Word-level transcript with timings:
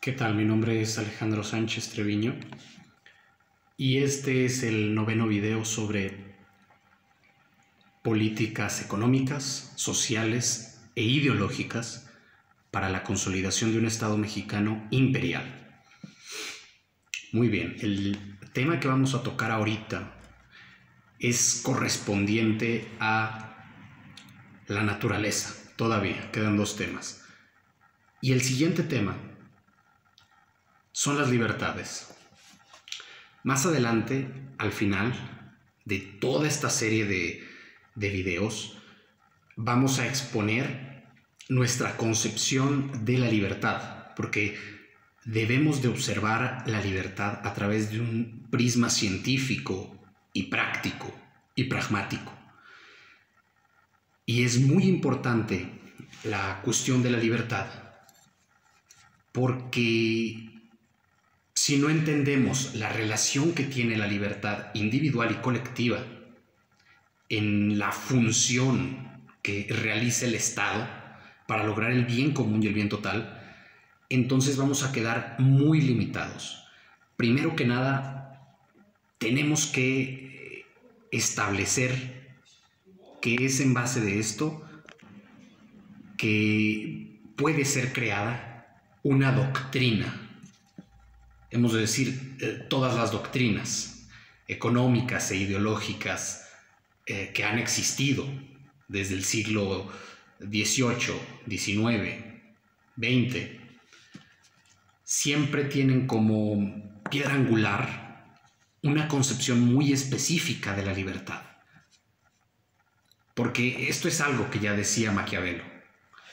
¿Qué 0.00 0.12
tal? 0.12 0.34
Mi 0.34 0.46
nombre 0.46 0.80
es 0.80 0.96
Alejandro 0.96 1.44
Sánchez 1.44 1.90
Treviño 1.90 2.34
y 3.76 3.98
este 3.98 4.46
es 4.46 4.62
el 4.62 4.94
noveno 4.94 5.28
video 5.28 5.66
sobre 5.66 6.38
políticas 8.02 8.80
económicas, 8.80 9.74
sociales 9.76 10.80
e 10.94 11.02
ideológicas 11.02 12.08
para 12.70 12.88
la 12.88 13.02
consolidación 13.02 13.72
de 13.72 13.78
un 13.78 13.84
Estado 13.84 14.16
mexicano 14.16 14.88
imperial. 14.90 15.84
Muy 17.32 17.48
bien, 17.48 17.76
el 17.82 18.38
tema 18.54 18.80
que 18.80 18.88
vamos 18.88 19.14
a 19.14 19.22
tocar 19.22 19.50
ahorita 19.50 20.18
es 21.18 21.60
correspondiente 21.62 22.88
a 23.00 23.66
la 24.66 24.82
naturaleza. 24.82 25.54
Todavía 25.76 26.32
quedan 26.32 26.56
dos 26.56 26.76
temas. 26.76 27.22
Y 28.22 28.32
el 28.32 28.40
siguiente 28.40 28.82
tema 28.82 29.29
son 31.00 31.16
las 31.16 31.30
libertades. 31.30 32.14
Más 33.42 33.64
adelante, 33.64 34.30
al 34.58 34.70
final 34.70 35.14
de 35.86 35.98
toda 35.98 36.46
esta 36.46 36.68
serie 36.68 37.06
de, 37.06 37.42
de 37.94 38.10
videos, 38.10 38.76
vamos 39.56 39.98
a 39.98 40.06
exponer 40.06 41.06
nuestra 41.48 41.96
concepción 41.96 43.06
de 43.06 43.16
la 43.16 43.28
libertad, 43.30 44.12
porque 44.14 44.58
debemos 45.24 45.80
de 45.80 45.88
observar 45.88 46.64
la 46.66 46.82
libertad 46.82 47.46
a 47.46 47.54
través 47.54 47.90
de 47.90 48.00
un 48.00 48.46
prisma 48.50 48.90
científico 48.90 49.98
y 50.34 50.50
práctico 50.50 51.18
y 51.54 51.64
pragmático. 51.64 52.30
Y 54.26 54.44
es 54.44 54.60
muy 54.60 54.84
importante 54.84 55.66
la 56.24 56.60
cuestión 56.60 57.02
de 57.02 57.10
la 57.10 57.16
libertad 57.16 57.68
porque 59.32 60.59
si 61.62 61.76
no 61.76 61.90
entendemos 61.90 62.74
la 62.74 62.88
relación 62.88 63.52
que 63.52 63.64
tiene 63.64 63.98
la 63.98 64.06
libertad 64.06 64.68
individual 64.72 65.30
y 65.30 65.42
colectiva 65.42 66.02
en 67.28 67.78
la 67.78 67.92
función 67.92 69.26
que 69.42 69.66
realiza 69.68 70.24
el 70.24 70.36
Estado 70.36 70.88
para 71.46 71.64
lograr 71.64 71.90
el 71.90 72.06
bien 72.06 72.32
común 72.32 72.62
y 72.62 72.68
el 72.68 72.72
bien 72.72 72.88
total, 72.88 73.42
entonces 74.08 74.56
vamos 74.56 74.84
a 74.84 74.90
quedar 74.90 75.36
muy 75.38 75.82
limitados. 75.82 76.64
Primero 77.18 77.54
que 77.54 77.66
nada, 77.66 78.56
tenemos 79.18 79.66
que 79.66 80.64
establecer 81.12 82.40
que 83.20 83.34
es 83.44 83.60
en 83.60 83.74
base 83.74 84.00
de 84.00 84.18
esto 84.18 84.66
que 86.16 87.20
puede 87.36 87.66
ser 87.66 87.92
creada 87.92 88.80
una 89.02 89.30
doctrina 89.32 90.19
hemos 91.50 91.72
de 91.72 91.80
decir, 91.80 92.36
eh, 92.40 92.66
todas 92.68 92.94
las 92.94 93.12
doctrinas 93.12 94.08
económicas 94.46 95.30
e 95.30 95.36
ideológicas 95.36 96.48
eh, 97.06 97.32
que 97.34 97.44
han 97.44 97.58
existido 97.58 98.26
desde 98.88 99.14
el 99.14 99.24
siglo 99.24 99.90
XVIII, 100.40 101.20
XIX, 101.48 102.24
XX, 102.96 103.60
siempre 105.04 105.64
tienen 105.64 106.06
como 106.06 107.02
piedra 107.10 107.34
angular 107.34 108.38
una 108.82 109.08
concepción 109.08 109.60
muy 109.60 109.92
específica 109.92 110.74
de 110.74 110.84
la 110.84 110.92
libertad. 110.92 111.42
Porque 113.34 113.88
esto 113.88 114.08
es 114.08 114.20
algo 114.20 114.50
que 114.50 114.58
ya 114.58 114.74
decía 114.74 115.12
Maquiavelo. 115.12 115.64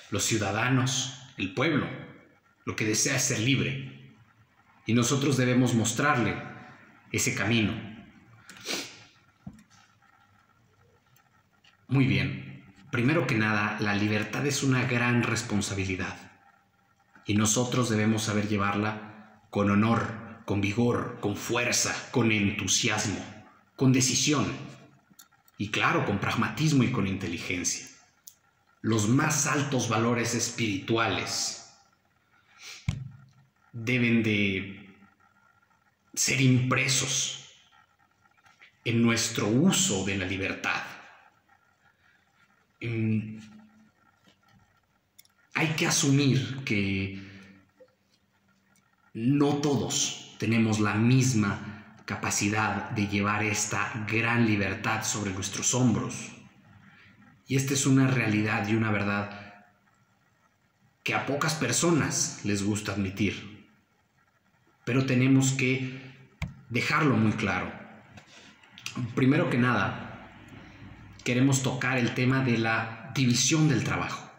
Los 0.10 0.24
ciudadanos, 0.24 1.20
el 1.38 1.54
pueblo, 1.54 1.88
lo 2.66 2.76
que 2.76 2.86
desea 2.86 3.16
es 3.16 3.24
ser 3.24 3.40
libre, 3.40 3.97
y 4.88 4.94
nosotros 4.94 5.38
debemos 5.38 5.76
mostrarle 5.76 6.42
ese 7.12 7.36
camino. 7.36 7.74
Muy 11.90 12.06
bien, 12.06 12.66
primero 12.90 13.28
que 13.28 13.36
nada, 13.36 13.78
la 13.82 13.94
libertad 13.94 14.46
es 14.48 14.64
una 14.64 14.86
gran 14.86 15.24
responsabilidad 15.24 16.18
y 17.26 17.36
nosotros 17.36 17.90
debemos 17.90 18.24
saber 18.24 18.48
llevarla 18.48 19.42
con 19.50 19.70
honor, 19.70 20.42
con 20.46 20.62
vigor, 20.62 21.18
con 21.20 21.36
fuerza, 21.36 21.94
con 22.12 22.32
entusiasmo, 22.32 23.20
con 23.76 23.92
decisión 23.92 24.46
y 25.58 25.70
claro, 25.70 26.06
con 26.06 26.20
pragmatismo 26.20 26.84
y 26.84 26.92
con 26.94 27.08
inteligencia. 27.08 27.88
Los 28.82 29.10
más 29.10 29.48
altos 29.48 29.90
valores 29.90 30.34
espirituales 30.34 31.67
deben 33.84 34.24
de 34.24 34.96
ser 36.14 36.42
impresos 36.42 37.46
en 38.84 39.02
nuestro 39.02 39.48
uso 39.48 40.04
de 40.06 40.18
la 40.18 40.26
libertad. 40.26 40.84
hay 42.80 43.40
que 45.76 45.88
asumir 45.88 46.64
que 46.64 47.20
no 49.16 49.56
todos 49.56 50.36
tenemos 50.38 50.80
la 50.80 50.94
misma 50.94 51.96
capacidad 52.06 52.92
de 52.92 53.08
llevar 53.08 53.44
esta 53.44 54.06
gran 54.08 54.46
libertad 54.46 55.04
sobre 55.04 55.32
nuestros 55.32 55.74
hombros. 55.74 56.32
Y 57.48 57.56
esta 57.56 57.74
es 57.74 57.88
una 57.88 58.08
realidad 58.08 58.68
y 58.68 58.76
una 58.76 58.92
verdad 58.92 59.66
que 61.04 61.16
a 61.16 61.26
pocas 61.26 61.56
personas 61.56 62.42
les 62.44 62.62
gusta 62.62 62.92
admitir 62.92 63.57
pero 64.88 65.06
tenemos 65.06 65.52
que 65.52 66.00
dejarlo 66.70 67.18
muy 67.18 67.34
claro. 67.34 67.70
Primero 69.16 69.50
que 69.50 69.58
nada, 69.58 70.32
queremos 71.26 71.62
tocar 71.62 71.98
el 71.98 72.14
tema 72.14 72.42
de 72.42 72.58
la 72.58 73.12
división 73.14 73.68
del 73.68 73.84
trabajo 73.84 74.32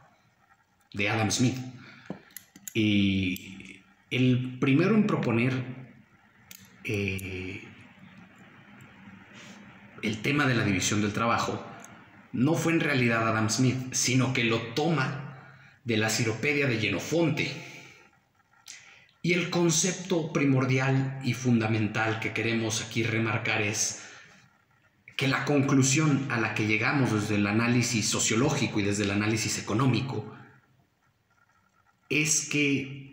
de 0.94 1.10
Adam 1.10 1.30
Smith. 1.30 1.58
Y 2.72 3.82
el 4.10 4.56
primero 4.58 4.94
en 4.94 5.06
proponer 5.06 5.52
eh, 6.82 7.62
el 10.00 10.22
tema 10.22 10.46
de 10.46 10.54
la 10.54 10.64
división 10.64 11.02
del 11.02 11.12
trabajo 11.12 11.62
no 12.32 12.54
fue 12.54 12.72
en 12.72 12.80
realidad 12.80 13.28
Adam 13.28 13.50
Smith, 13.50 13.92
sino 13.92 14.32
que 14.32 14.44
lo 14.44 14.62
toma 14.72 15.42
de 15.84 15.98
la 15.98 16.08
Ciropedia 16.08 16.66
de 16.66 16.78
Genofonte, 16.78 17.77
y 19.22 19.32
el 19.32 19.50
concepto 19.50 20.32
primordial 20.32 21.20
y 21.24 21.34
fundamental 21.34 22.20
que 22.20 22.32
queremos 22.32 22.82
aquí 22.82 23.02
remarcar 23.02 23.62
es 23.62 24.04
que 25.16 25.26
la 25.26 25.44
conclusión 25.44 26.28
a 26.30 26.38
la 26.38 26.54
que 26.54 26.66
llegamos 26.66 27.12
desde 27.12 27.34
el 27.34 27.46
análisis 27.46 28.08
sociológico 28.08 28.78
y 28.78 28.84
desde 28.84 29.02
el 29.04 29.10
análisis 29.10 29.58
económico 29.58 30.32
es 32.08 32.48
que 32.48 33.12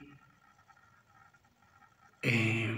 eh, 2.22 2.74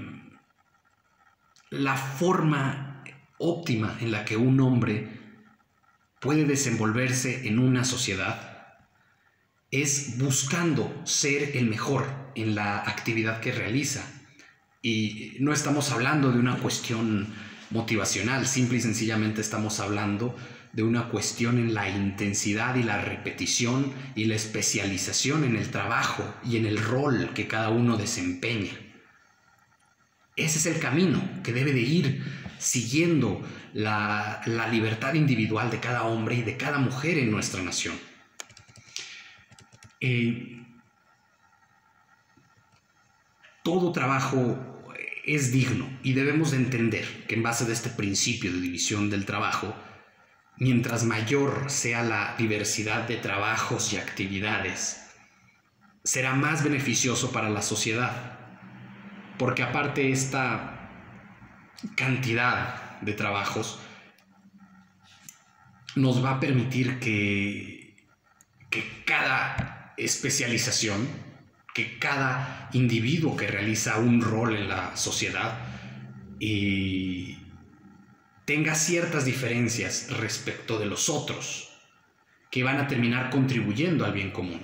la 1.69 1.97
forma 1.97 3.03
óptima 3.37 3.97
en 3.99 4.11
la 4.11 4.23
que 4.23 4.37
un 4.37 4.59
hombre 4.61 5.09
puede 6.21 6.45
desenvolverse 6.45 7.47
en 7.47 7.59
una 7.59 7.83
sociedad 7.83 8.56
es 9.71 10.17
buscando 10.17 11.01
ser 11.05 11.57
el 11.57 11.65
mejor 11.65 12.05
en 12.35 12.55
la 12.55 12.77
actividad 12.79 13.41
que 13.41 13.51
realiza. 13.51 14.03
Y 14.81 15.35
no 15.39 15.51
estamos 15.51 15.91
hablando 15.91 16.31
de 16.31 16.39
una 16.39 16.57
cuestión 16.57 17.27
motivacional, 17.69 18.47
simple 18.47 18.77
y 18.77 18.81
sencillamente 18.81 19.41
estamos 19.41 19.79
hablando 19.79 20.35
de 20.71 20.83
una 20.83 21.09
cuestión 21.09 21.57
en 21.57 21.73
la 21.73 21.89
intensidad 21.89 22.75
y 22.75 22.83
la 22.83 23.01
repetición 23.01 23.91
y 24.15 24.25
la 24.25 24.35
especialización 24.35 25.43
en 25.43 25.55
el 25.55 25.69
trabajo 25.69 26.23
y 26.45 26.57
en 26.57 26.65
el 26.65 26.77
rol 26.77 27.31
que 27.33 27.47
cada 27.47 27.69
uno 27.69 27.97
desempeña. 27.97 28.71
Ese 30.35 30.59
es 30.59 30.65
el 30.67 30.79
camino 30.79 31.19
que 31.43 31.51
debe 31.51 31.73
de 31.73 31.81
ir 31.81 32.23
siguiendo 32.59 33.41
la, 33.73 34.41
la 34.45 34.67
libertad 34.67 35.15
individual 35.15 35.71
de 35.71 35.79
cada 35.79 36.03
hombre 36.03 36.35
y 36.35 36.43
de 36.43 36.57
cada 36.57 36.77
mujer 36.77 37.17
en 37.17 37.31
nuestra 37.31 37.61
nación. 37.63 37.95
Eh, 39.99 40.65
todo 43.63 43.91
trabajo 43.91 44.93
es 45.25 45.51
digno 45.51 45.89
y 46.03 46.13
debemos 46.13 46.51
de 46.51 46.57
entender 46.57 47.25
que 47.27 47.35
en 47.35 47.43
base 47.43 47.65
de 47.65 47.73
este 47.73 47.89
principio 47.89 48.51
de 48.51 48.61
división 48.61 49.09
del 49.09 49.25
trabajo, 49.25 49.75
mientras 50.55 51.03
mayor 51.03 51.69
sea 51.69 52.01
la 52.01 52.35
diversidad 52.37 53.07
de 53.07 53.17
trabajos 53.17 53.91
y 53.91 53.97
actividades, 53.97 55.05
será 56.03 56.33
más 56.33 56.63
beneficioso 56.63 57.33
para 57.33 57.49
la 57.49 57.61
sociedad, 57.61 58.39
porque 59.37 59.63
aparte 59.63 60.11
esta 60.11 60.89
cantidad 61.95 63.01
de 63.01 63.13
trabajos 63.13 63.79
nos 65.95 66.23
va 66.23 66.31
a 66.31 66.39
permitir 66.39 66.99
que 66.99 67.95
cada 69.05 69.76
especialización 69.97 71.07
que 71.73 71.99
cada 71.99 72.69
individuo 72.73 73.35
que 73.35 73.47
realiza 73.47 73.97
un 73.97 74.21
rol 74.21 74.55
en 74.55 74.69
la 74.69 74.95
sociedad 74.95 75.59
y 76.39 77.37
tenga 78.45 78.75
ciertas 78.75 79.25
diferencias 79.25 80.09
respecto 80.17 80.79
de 80.79 80.85
los 80.85 81.09
otros 81.09 81.69
que 82.49 82.63
van 82.63 82.77
a 82.77 82.87
terminar 82.87 83.29
contribuyendo 83.29 84.05
al 84.05 84.13
bien 84.13 84.31
común. 84.31 84.61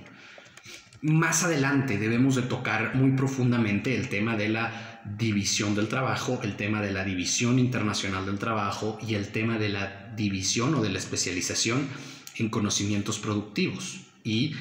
Más 1.01 1.43
adelante 1.43 1.97
debemos 1.97 2.35
de 2.35 2.43
tocar 2.43 2.95
muy 2.95 3.11
profundamente 3.11 3.95
el 3.95 4.07
tema 4.07 4.37
de 4.37 4.47
la 4.47 5.01
división 5.03 5.75
del 5.75 5.89
trabajo, 5.89 6.39
el 6.43 6.55
tema 6.55 6.81
de 6.81 6.91
la 6.91 7.03
división 7.03 7.59
internacional 7.59 8.25
del 8.25 8.39
trabajo 8.39 8.97
y 9.05 9.15
el 9.15 9.27
tema 9.27 9.57
de 9.57 9.69
la 9.69 10.13
división 10.15 10.75
o 10.75 10.81
de 10.81 10.89
la 10.89 10.99
especialización 10.99 11.89
en 12.37 12.49
conocimientos 12.49 13.19
productivos 13.19 13.99
y 14.23 14.55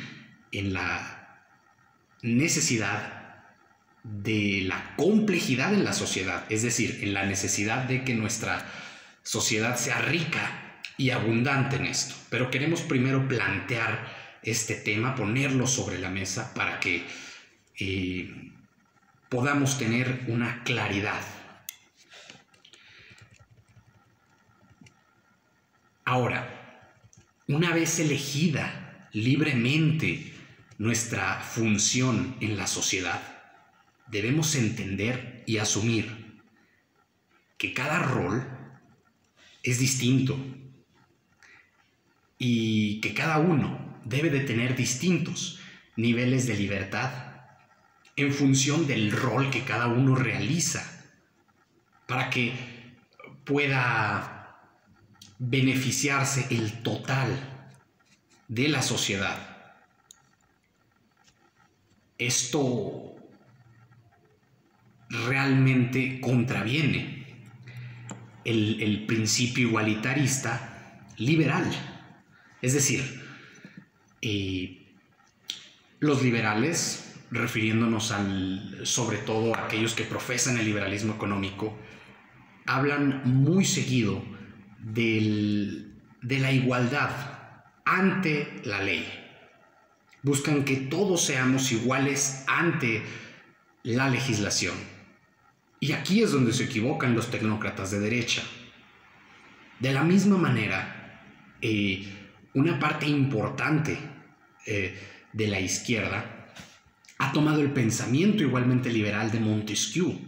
en 0.53 0.73
la 0.73 1.47
necesidad 2.23 3.23
de 4.05 4.63
la 4.67 4.95
complejidad 4.97 5.73
en 5.73 5.85
la 5.85 5.93
sociedad, 5.93 6.45
es 6.49 6.63
decir, 6.63 7.01
en 7.03 7.15
la 7.15 7.25
necesidad 7.25 7.85
de 7.85 8.05
que 8.05 8.15
nuestra 8.15 8.67
sociedad 9.23 9.77
sea 9.77 10.01
rica 10.01 10.81
y 10.97 11.11
abundante 11.11 11.77
en 11.77 11.87
esto. 11.87 12.15
Pero 12.31 12.51
queremos 12.51 12.83
primero 12.83 13.27
plantear 13.29 14.07
este 14.43 14.75
tema, 14.75 15.15
ponerlo 15.15 15.67
sobre 15.67 15.99
la 15.99 16.11
mesa 16.11 16.53
para 16.55 16.81
que 16.81 17.07
eh, 17.79 18.53
podamos 19.29 19.79
tener 19.79 20.25
una 20.27 20.65
claridad. 20.65 21.23
Ahora, 26.05 26.91
una 27.47 27.73
vez 27.73 28.01
elegida 28.01 29.09
libremente 29.13 30.32
nuestra 30.83 31.39
función 31.39 32.35
en 32.41 32.57
la 32.57 32.67
sociedad, 32.67 33.23
debemos 34.09 34.57
entender 34.57 35.45
y 35.47 35.59
asumir 35.59 36.41
que 37.57 37.73
cada 37.73 38.01
rol 38.01 38.45
es 39.63 39.79
distinto 39.79 40.37
y 42.37 43.01
que 43.01 43.15
cada 43.15 43.39
uno 43.39 44.01
debe 44.05 44.29
de 44.29 44.41
tener 44.41 44.75
distintos 44.75 45.61
niveles 45.95 46.49
de 46.49 46.57
libertad 46.57 47.13
en 48.17 48.33
función 48.33 48.89
del 48.89 49.13
rol 49.13 49.51
que 49.51 49.63
cada 49.63 49.87
uno 49.87 50.17
realiza 50.17 50.83
para 52.09 52.29
que 52.29 52.55
pueda 53.45 54.59
beneficiarse 55.39 56.49
el 56.51 56.83
total 56.83 57.71
de 58.49 58.67
la 58.67 58.83
sociedad. 58.83 59.52
Esto 62.19 63.17
realmente 65.09 66.21
contraviene 66.21 67.27
el, 68.45 69.05
principio 69.07 69.69
igualitarista 69.69 71.07
liberal. 71.19 71.71
Es 72.61 72.75
decir, 72.75 73.23
eh, 74.21 74.87
los 76.01 76.23
liberales, 76.23 77.15
refiriéndonos 77.31 78.11
al, 78.11 78.81
sobre 78.85 79.19
todo 79.19 79.55
a 79.55 79.67
aquellos 79.67 79.95
que 79.95 80.05
profesan 80.05 80.59
el 80.59 80.67
liberalismo 80.67 81.15
económico, 81.15 81.79
hablan 82.67 83.23
muy 83.25 83.65
seguido 83.65 84.25
de 84.81 85.85
la 86.23 86.53
igualdad 86.53 87.11
ante 87.85 88.61
la 88.65 88.83
ley. 88.83 89.22
Buscan 90.23 90.65
que 90.65 90.77
todos 90.77 91.25
seamos 91.25 91.73
iguales 91.73 92.45
ante 92.47 93.03
la 93.83 94.09
legislación. 94.09 94.75
Y 95.81 95.93
aquí 95.93 96.23
es 96.23 96.31
donde 96.31 96.53
se 96.53 96.65
equivocan 96.65 97.15
los 97.15 97.31
tecnócratas 97.31 97.91
de 97.91 97.99
derecha. 97.99 98.43
De 99.81 99.93
la 99.93 100.05
misma 100.05 100.37
manera, 100.37 101.25
eh, 101.61 102.07
una 102.55 102.79
parte 102.79 103.07
importante 103.07 103.99
eh, 104.65 104.97
de 105.33 105.47
la 105.49 105.59
izquierda 105.59 106.55
ha 107.19 107.33
tomado 107.33 107.61
el 107.61 107.73
pensamiento 107.73 108.43
igualmente 108.43 108.93
liberal 108.93 109.31
de 109.31 109.41
Montesquieu, 109.41 110.19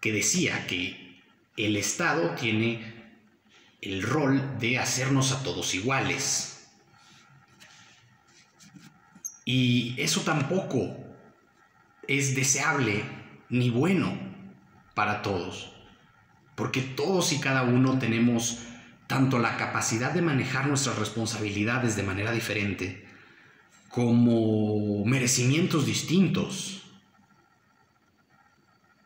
que 0.00 0.12
decía 0.12 0.66
que 0.66 1.22
el 1.56 1.76
Estado 1.76 2.34
tiene 2.34 2.94
el 3.80 4.02
rol 4.02 4.58
de 4.58 4.78
hacernos 4.78 5.32
a 5.32 5.42
todos 5.42 5.74
iguales. 5.74 6.53
Y 9.44 9.94
eso 9.98 10.22
tampoco 10.22 10.96
es 12.08 12.34
deseable 12.34 13.04
ni 13.48 13.70
bueno 13.70 14.18
para 14.94 15.22
todos, 15.22 15.72
porque 16.54 16.80
todos 16.80 17.32
y 17.32 17.40
cada 17.40 17.62
uno 17.62 17.98
tenemos 17.98 18.60
tanto 19.06 19.38
la 19.38 19.56
capacidad 19.56 20.12
de 20.12 20.22
manejar 20.22 20.66
nuestras 20.66 20.98
responsabilidades 20.98 21.96
de 21.96 22.02
manera 22.02 22.32
diferente, 22.32 23.06
como 23.88 25.04
merecimientos 25.04 25.86
distintos. 25.86 26.82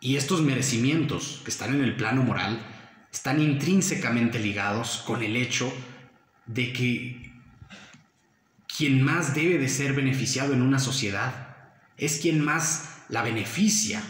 Y 0.00 0.17
estos 0.17 0.41
merecimientos 0.43 1.41
que 1.44 1.50
están 1.50 1.75
en 1.75 1.82
el 1.82 1.96
plano 1.96 2.23
moral 2.23 2.64
están 3.12 3.43
intrínsecamente 3.43 4.38
ligados 4.38 5.02
con 5.05 5.23
el 5.23 5.37
hecho 5.37 5.73
de 6.46 6.73
que 6.73 7.32
quien 8.79 9.03
más 9.03 9.35
debe 9.35 9.59
de 9.59 9.69
ser 9.69 9.93
beneficiado 9.93 10.55
en 10.55 10.63
una 10.63 10.79
sociedad 10.79 11.57
es 11.97 12.21
quien 12.21 12.41
más 12.45 12.91
la 13.09 13.23
beneficia 13.23 14.01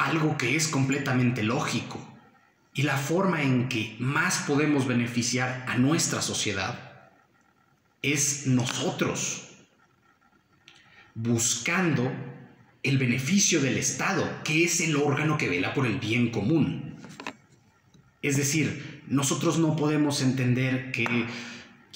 algo 0.00 0.36
que 0.36 0.56
es 0.56 0.66
completamente 0.66 1.44
lógico. 1.44 2.04
Y 2.74 2.82
la 2.82 2.96
forma 2.96 3.42
en 3.42 3.68
que 3.68 3.94
más 4.00 4.38
podemos 4.48 4.88
beneficiar 4.88 5.64
a 5.68 5.78
nuestra 5.78 6.22
sociedad 6.22 7.12
es 8.02 8.48
nosotros, 8.48 9.48
buscando 11.14 12.12
el 12.82 12.98
beneficio 12.98 13.60
del 13.60 13.76
Estado, 13.76 14.28
que 14.42 14.64
es 14.64 14.80
el 14.80 14.96
órgano 14.96 15.38
que 15.38 15.48
vela 15.48 15.72
por 15.72 15.86
el 15.86 16.00
bien 16.00 16.30
común. 16.32 16.96
Es 18.22 18.36
decir, 18.36 19.04
nosotros 19.06 19.56
no 19.58 19.76
podemos 19.76 20.20
entender 20.20 20.90
que 20.90 21.06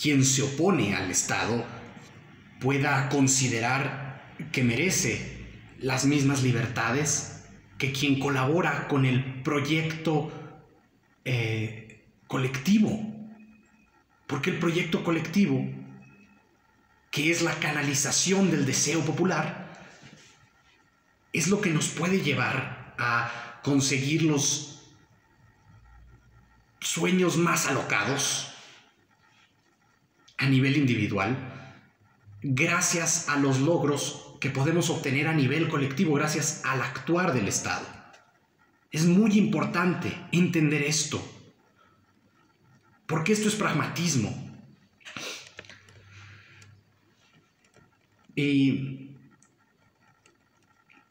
quien 0.02 0.24
se 0.24 0.42
opone 0.42 0.96
al 0.96 1.12
Estado 1.12 1.64
pueda 2.60 3.08
considerar 3.08 4.34
que 4.50 4.64
merece 4.64 5.46
las 5.78 6.06
mismas 6.06 6.42
libertades 6.42 7.44
que 7.78 7.92
quien 7.92 8.18
colabora 8.18 8.88
con 8.88 9.06
el 9.06 9.42
proyecto 9.42 10.32
eh, 11.24 12.04
colectivo. 12.26 13.00
Porque 14.26 14.50
el 14.50 14.58
proyecto 14.58 15.04
colectivo, 15.04 15.64
que 17.12 17.30
es 17.30 17.42
la 17.42 17.54
canalización 17.54 18.50
del 18.50 18.66
deseo 18.66 19.04
popular, 19.04 19.80
es 21.32 21.46
lo 21.46 21.60
que 21.60 21.70
nos 21.70 21.86
puede 21.88 22.22
llevar 22.22 22.94
a 22.98 23.60
conseguir 23.62 24.22
los 24.22 24.82
sueños 26.80 27.36
más 27.36 27.68
alocados 27.68 28.51
a 30.42 30.46
nivel 30.46 30.76
individual, 30.76 31.36
gracias 32.42 33.28
a 33.28 33.36
los 33.36 33.60
logros 33.60 34.34
que 34.40 34.50
podemos 34.50 34.90
obtener 34.90 35.28
a 35.28 35.34
nivel 35.34 35.68
colectivo 35.68 36.14
gracias 36.14 36.62
al 36.64 36.82
actuar 36.82 37.32
del 37.32 37.46
Estado. 37.46 37.86
Es 38.90 39.06
muy 39.06 39.38
importante 39.38 40.12
entender 40.32 40.82
esto, 40.82 41.22
porque 43.06 43.32
esto 43.32 43.48
es 43.48 43.54
pragmatismo. 43.54 44.36
Y 48.34 49.10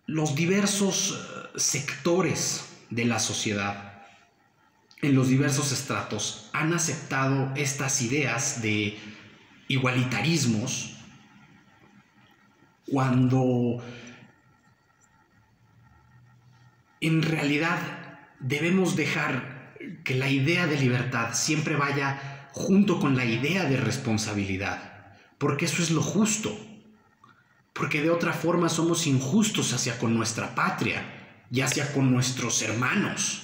los 0.07 0.35
diversos 0.35 1.11
eh, 1.11 1.57
sectores 1.57 2.65
de 2.89 3.05
la 3.05 3.19
sociedad, 3.19 4.03
en 5.01 5.15
los 5.15 5.29
diversos 5.29 5.71
estratos, 5.71 6.49
han 6.51 6.73
aceptado 6.73 7.53
estas 7.55 8.01
ideas 8.01 8.61
de 8.61 8.99
igualitarismos 9.71 10.97
cuando 12.85 13.81
en 16.99 17.21
realidad 17.21 17.79
debemos 18.39 18.97
dejar 18.97 19.77
que 20.03 20.15
la 20.15 20.29
idea 20.29 20.67
de 20.67 20.77
libertad 20.77 21.33
siempre 21.33 21.77
vaya 21.77 22.49
junto 22.51 22.99
con 22.99 23.15
la 23.15 23.23
idea 23.23 23.63
de 23.63 23.77
responsabilidad, 23.77 25.15
porque 25.37 25.65
eso 25.65 25.81
es 25.81 25.89
lo 25.89 26.01
justo, 26.01 26.53
porque 27.71 28.01
de 28.01 28.09
otra 28.09 28.33
forma 28.33 28.67
somos 28.67 29.07
injustos 29.07 29.71
hacia 29.71 29.97
con 29.97 30.13
nuestra 30.13 30.53
patria 30.53 31.05
y 31.49 31.61
hacia 31.61 31.93
con 31.93 32.11
nuestros 32.11 32.61
hermanos. 32.61 33.43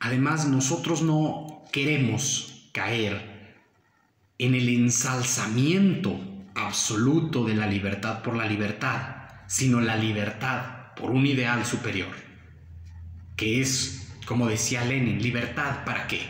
Además, 0.00 0.46
nosotros 0.46 1.00
no 1.00 1.64
queremos 1.72 2.68
caer 2.72 3.29
en 4.40 4.54
el 4.54 4.70
ensalzamiento 4.70 6.18
absoluto 6.54 7.44
de 7.44 7.54
la 7.54 7.66
libertad 7.66 8.22
por 8.22 8.34
la 8.34 8.46
libertad, 8.46 9.16
sino 9.46 9.82
la 9.82 9.96
libertad 9.96 10.94
por 10.96 11.10
un 11.10 11.26
ideal 11.26 11.66
superior, 11.66 12.08
que 13.36 13.60
es, 13.60 14.10
como 14.24 14.48
decía 14.48 14.82
Lenin, 14.86 15.22
libertad 15.22 15.84
para 15.84 16.06
qué. 16.06 16.22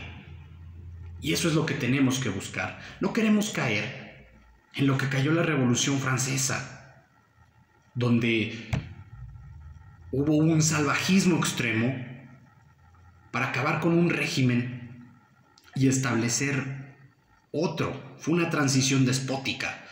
Y 1.21 1.35
eso 1.35 1.47
es 1.47 1.55
lo 1.55 1.65
que 1.65 1.75
tenemos 1.75 2.19
que 2.19 2.31
buscar. 2.31 2.81
No 3.01 3.13
queremos 3.13 3.51
caer 3.51 4.29
en 4.75 4.89
lo 4.89 4.99
que 4.99 5.09
cayó 5.09 5.31
la 5.31 5.45
Revolución 5.45 6.01
Francesa, 6.01 7.05
donde 7.95 8.71
hubo 10.11 10.35
un 10.35 10.61
salvajismo 10.63 11.37
extremo 11.37 11.95
para 13.31 13.51
acabar 13.51 13.79
con 13.79 13.97
un 13.97 14.11
régimen 14.11 15.13
y 15.77 15.87
establecer 15.87 16.80
otro. 17.53 18.17
Fue 18.19 18.35
una 18.35 18.51
transición 18.51 19.05
despótica, 19.05 19.85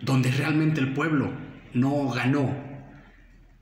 donde 0.00 0.30
realmente 0.30 0.80
el 0.80 0.92
pueblo 0.92 1.32
no 1.72 2.08
ganó 2.10 2.54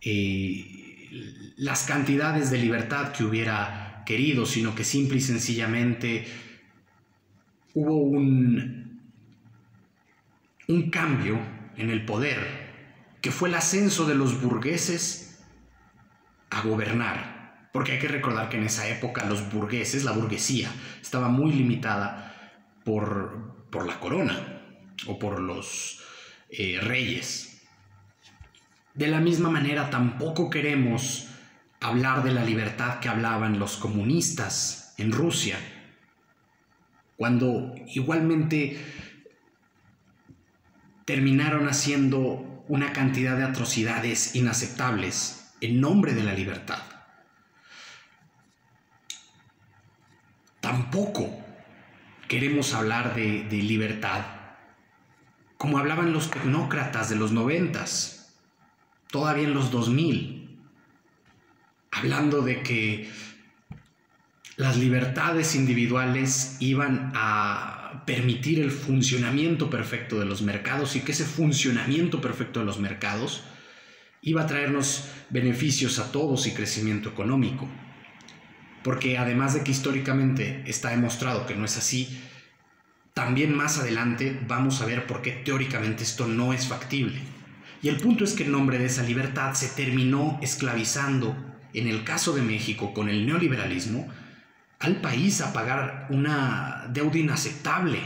eh, 0.00 1.52
las 1.56 1.84
cantidades 1.84 2.50
de 2.50 2.58
libertad 2.58 3.12
que 3.12 3.24
hubiera 3.24 4.02
querido, 4.04 4.46
sino 4.46 4.74
que 4.74 4.84
simple 4.84 5.18
y 5.18 5.20
sencillamente 5.20 6.26
hubo 7.74 7.96
un, 7.96 9.00
un 10.68 10.90
cambio 10.90 11.38
en 11.76 11.90
el 11.90 12.04
poder 12.04 12.62
que 13.20 13.30
fue 13.30 13.48
el 13.48 13.54
ascenso 13.54 14.04
de 14.06 14.16
los 14.16 14.42
burgueses 14.42 15.40
a 16.50 16.60
gobernar. 16.62 17.31
Porque 17.72 17.92
hay 17.92 17.98
que 17.98 18.08
recordar 18.08 18.48
que 18.48 18.58
en 18.58 18.64
esa 18.64 18.86
época 18.88 19.24
los 19.24 19.50
burgueses, 19.50 20.04
la 20.04 20.12
burguesía, 20.12 20.70
estaba 21.00 21.28
muy 21.28 21.52
limitada 21.52 22.52
por, 22.84 23.66
por 23.70 23.86
la 23.86 23.98
corona 23.98 24.60
o 25.06 25.18
por 25.18 25.40
los 25.40 26.02
eh, 26.50 26.78
reyes. 26.80 27.62
De 28.94 29.08
la 29.08 29.20
misma 29.20 29.48
manera, 29.50 29.88
tampoco 29.88 30.50
queremos 30.50 31.28
hablar 31.80 32.22
de 32.22 32.32
la 32.32 32.44
libertad 32.44 33.00
que 33.00 33.08
hablaban 33.08 33.58
los 33.58 33.76
comunistas 33.76 34.94
en 34.98 35.12
Rusia, 35.12 35.56
cuando 37.16 37.74
igualmente 37.86 38.78
terminaron 41.04 41.68
haciendo 41.68 42.64
una 42.68 42.92
cantidad 42.92 43.36
de 43.36 43.44
atrocidades 43.44 44.34
inaceptables 44.34 45.52
en 45.60 45.80
nombre 45.80 46.14
de 46.14 46.22
la 46.22 46.34
libertad. 46.34 46.91
Tampoco 50.62 51.28
queremos 52.28 52.72
hablar 52.72 53.16
de, 53.16 53.44
libertad 53.50 54.22
como 55.58 55.78
hablaban 55.78 56.12
los 56.12 56.30
tecnócratas 56.30 57.10
de 57.10 57.16
los 57.16 57.32
noventas, 57.32 58.36
todavía 59.10 59.44
en 59.44 59.54
los 59.54 59.72
2000, 59.72 60.58
hablando 61.90 62.42
de 62.42 62.62
que 62.62 63.10
las 64.56 64.76
libertades 64.76 65.56
individuales 65.56 66.56
iban 66.60 67.10
a 67.14 68.04
permitir 68.06 68.60
el 68.60 68.70
funcionamiento 68.70 69.68
perfecto 69.68 70.18
de 70.20 70.26
los 70.26 70.42
mercados 70.42 70.94
y 70.94 71.00
que 71.00 71.12
ese 71.12 71.24
funcionamiento 71.24 72.20
perfecto 72.20 72.60
de 72.60 72.66
los 72.66 72.78
mercados 72.78 73.42
iba 74.20 74.42
a 74.42 74.46
traernos 74.46 75.08
beneficios 75.28 75.98
a 75.98 76.12
todos 76.12 76.46
y 76.46 76.54
crecimiento 76.54 77.08
económico. 77.08 77.68
Porque 78.82 79.18
además 79.18 79.54
de 79.54 79.62
que 79.62 79.70
históricamente 79.70 80.62
está 80.66 80.90
demostrado 80.90 81.46
que 81.46 81.54
no 81.54 81.64
es 81.64 81.76
así, 81.76 82.20
también 83.14 83.54
más 83.54 83.78
adelante 83.78 84.40
vamos 84.48 84.80
a 84.80 84.86
ver 84.86 85.06
por 85.06 85.22
qué 85.22 85.32
teóricamente 85.32 86.02
esto 86.02 86.26
no 86.26 86.52
es 86.52 86.66
factible. 86.66 87.20
Y 87.82 87.88
el 87.88 87.96
punto 87.96 88.24
es 88.24 88.32
que 88.32 88.44
en 88.44 88.52
nombre 88.52 88.78
de 88.78 88.86
esa 88.86 89.02
libertad 89.02 89.54
se 89.54 89.68
terminó 89.68 90.38
esclavizando, 90.40 91.36
en 91.74 91.88
el 91.88 92.04
caso 92.04 92.32
de 92.32 92.42
México, 92.42 92.94
con 92.94 93.08
el 93.08 93.26
neoliberalismo, 93.26 94.08
al 94.78 95.00
país 95.00 95.40
a 95.40 95.52
pagar 95.52 96.06
una 96.10 96.86
deuda 96.90 97.18
inaceptable. 97.18 98.00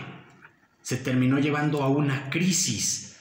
Se 0.83 0.97
terminó 0.97 1.39
llevando 1.39 1.83
a 1.83 1.89
una 1.89 2.31
crisis 2.31 3.17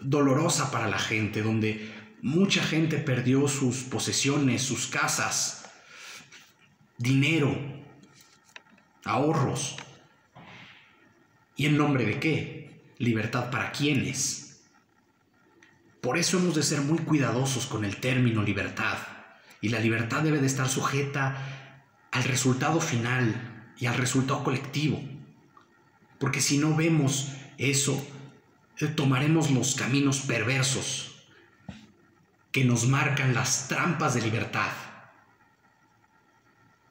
dolorosa 0.00 0.70
para 0.70 0.88
la 0.88 0.98
gente, 0.98 1.42
donde 1.42 1.92
mucha 2.22 2.62
gente 2.62 2.98
perdió 2.98 3.48
sus 3.48 3.78
posesiones, 3.78 4.62
sus 4.62 4.86
casas, 4.86 5.57
dinero, 6.98 7.56
ahorros. 9.04 9.76
¿Y 11.56 11.66
en 11.66 11.78
nombre 11.78 12.04
de 12.04 12.20
qué? 12.20 12.82
Libertad 12.98 13.50
para 13.50 13.72
quiénes. 13.72 14.62
Por 16.00 16.18
eso 16.18 16.38
hemos 16.38 16.54
de 16.54 16.62
ser 16.62 16.80
muy 16.82 16.98
cuidadosos 16.98 17.66
con 17.66 17.84
el 17.84 17.96
término 17.96 18.42
libertad. 18.42 18.98
Y 19.60 19.70
la 19.70 19.80
libertad 19.80 20.22
debe 20.22 20.40
de 20.40 20.46
estar 20.46 20.68
sujeta 20.68 21.76
al 22.10 22.24
resultado 22.24 22.80
final 22.80 23.72
y 23.78 23.86
al 23.86 23.96
resultado 23.96 24.44
colectivo. 24.44 25.00
Porque 26.18 26.40
si 26.40 26.58
no 26.58 26.76
vemos 26.76 27.32
eso, 27.58 28.04
eh, 28.78 28.86
tomaremos 28.86 29.50
los 29.50 29.74
caminos 29.74 30.20
perversos 30.20 31.26
que 32.52 32.64
nos 32.64 32.86
marcan 32.86 33.34
las 33.34 33.68
trampas 33.68 34.14
de 34.14 34.22
libertad, 34.22 34.70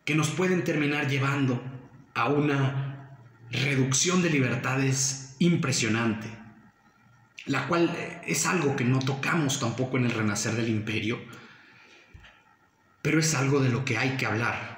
que 0.08 0.16
nos 0.16 0.30
pueden 0.30 0.64
terminar 0.64 1.08
llevando 1.08 1.62
a 2.16 2.30
una 2.30 3.20
reducción 3.52 4.24
de 4.24 4.32
libertades 4.32 5.36
impresionante, 5.38 6.30
la 7.46 7.68
cual 7.68 7.94
eh, 7.96 8.22
es 8.26 8.48
algo 8.48 8.76
que 8.76 8.86
no 8.86 9.00
tocamos 9.00 9.60
tampoco 9.60 9.98
en 9.98 10.06
el 10.06 10.12
renacer 10.12 10.56
del 10.56 10.70
imperio, 10.70 11.20
pero 13.04 13.20
es 13.20 13.36
algo 13.36 13.60
de 13.60 13.70
lo 13.70 13.86
que 13.86 14.00
hay 14.00 14.18
que 14.18 14.26
hablar 14.26 14.78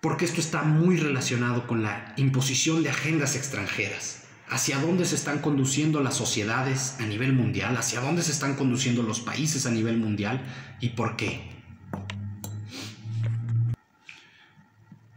porque 0.00 0.24
esto 0.24 0.40
está 0.40 0.62
muy 0.62 0.96
relacionado 0.96 1.66
con 1.66 1.82
la 1.82 2.14
imposición 2.16 2.82
de 2.82 2.90
agendas 2.90 3.34
extranjeras. 3.34 4.24
Hacia 4.48 4.78
dónde 4.78 5.04
se 5.04 5.16
están 5.16 5.40
conduciendo 5.40 6.02
las 6.02 6.16
sociedades 6.16 6.96
a 7.00 7.02
nivel 7.04 7.32
mundial, 7.32 7.76
hacia 7.76 8.00
dónde 8.00 8.22
se 8.22 8.32
están 8.32 8.54
conduciendo 8.54 9.02
los 9.02 9.20
países 9.20 9.66
a 9.66 9.70
nivel 9.70 9.98
mundial 9.98 10.40
y 10.80 10.90
por 10.90 11.16
qué. 11.16 11.57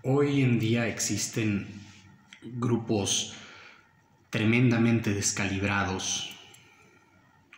Hoy 0.03 0.41
en 0.41 0.57
día 0.57 0.87
existen 0.87 1.67
grupos 2.41 3.35
tremendamente 4.31 5.13
descalibrados, 5.13 6.35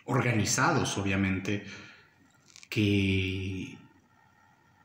organizados 0.04 0.98
obviamente, 0.98 1.64
que 2.68 3.78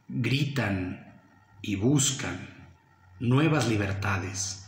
gritan 0.08 1.20
y 1.62 1.76
buscan 1.76 2.40
nuevas 3.20 3.68
libertades. 3.68 4.66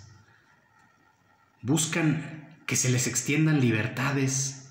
Buscan 1.61 2.57
que 2.65 2.75
se 2.75 2.89
les 2.89 3.07
extiendan 3.07 3.61
libertades 3.61 4.69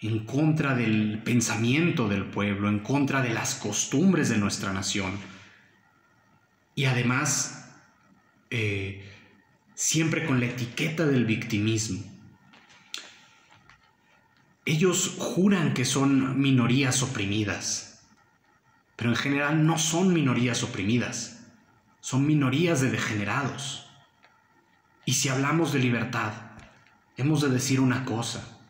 en 0.00 0.26
contra 0.26 0.74
del 0.74 1.22
pensamiento 1.22 2.08
del 2.08 2.24
pueblo, 2.24 2.68
en 2.68 2.80
contra 2.80 3.22
de 3.22 3.30
las 3.30 3.54
costumbres 3.54 4.28
de 4.28 4.38
nuestra 4.38 4.72
nación. 4.72 5.33
Y 6.74 6.86
además, 6.86 7.72
eh, 8.50 9.08
siempre 9.74 10.26
con 10.26 10.40
la 10.40 10.46
etiqueta 10.46 11.06
del 11.06 11.24
victimismo. 11.24 12.02
Ellos 14.64 15.16
juran 15.18 15.74
que 15.74 15.84
son 15.84 16.40
minorías 16.40 17.02
oprimidas, 17.02 18.06
pero 18.96 19.10
en 19.10 19.16
general 19.16 19.66
no 19.66 19.78
son 19.78 20.12
minorías 20.12 20.62
oprimidas 20.62 21.34
son 22.04 22.26
minorías 22.26 22.82
de 22.82 22.90
degenerados. 22.90 23.88
Y 25.06 25.14
si 25.14 25.30
hablamos 25.30 25.72
de 25.72 25.78
libertad, 25.78 26.34
hemos 27.16 27.40
de 27.40 27.48
decir 27.48 27.80
una 27.80 28.04
cosa, 28.04 28.60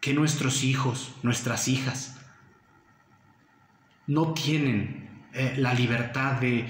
que 0.00 0.14
nuestros 0.14 0.62
hijos, 0.62 1.12
nuestras 1.24 1.66
hijas, 1.66 2.20
no 4.06 4.34
tienen 4.34 5.26
eh, 5.32 5.54
la 5.56 5.74
libertad 5.74 6.34
de, 6.34 6.64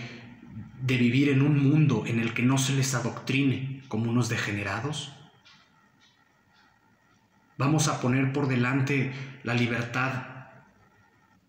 de 0.82 0.96
vivir 0.96 1.28
en 1.28 1.42
un 1.42 1.62
mundo 1.62 2.04
en 2.06 2.20
el 2.20 2.32
que 2.32 2.42
no 2.42 2.58
se 2.58 2.74
les 2.74 2.94
adoctrine 2.94 3.82
como 3.88 4.10
unos 4.10 4.28
degenerados. 4.28 5.12
Vamos 7.58 7.88
a 7.88 8.00
poner 8.00 8.32
por 8.32 8.48
delante 8.48 9.12
la 9.42 9.54
libertad 9.54 10.30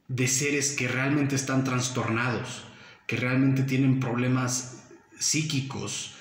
de 0.10 0.28
seres 0.28 0.76
que 0.76 0.90
realmente 0.90 1.36
están 1.36 1.64
trastornados, 1.64 2.66
que 3.08 3.16
realmente 3.16 3.64
tienen 3.64 4.02
problemas 4.02 4.90
psíquicos 5.18 6.18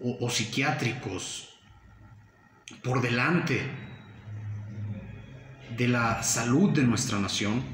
o, 0.00 0.30
psiquiátricos 0.30 1.48
por 2.84 3.02
delante 3.02 3.68
de 5.76 5.88
la 5.88 6.22
salud 6.22 6.70
de 6.70 6.84
nuestra 6.84 7.18
nación, 7.18 7.64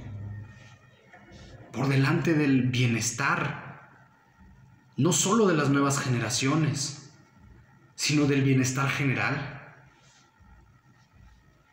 por 1.72 1.88
delante 1.88 2.32
del 2.32 2.62
bienestar, 2.62 3.67
no 4.98 5.12
solo 5.12 5.46
de 5.46 5.56
las 5.56 5.70
nuevas 5.70 5.98
generaciones, 5.98 7.10
sino 7.94 8.26
del 8.26 8.42
bienestar 8.42 8.90
general. 8.90 9.74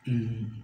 Mm. 0.05 0.61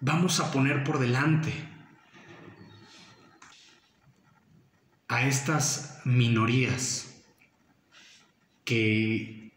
Vamos 0.00 0.40
a 0.40 0.50
poner 0.50 0.82
por 0.84 0.98
delante 0.98 1.52
a 5.08 5.26
estas 5.26 6.00
minorías 6.04 7.22
que 8.64 9.52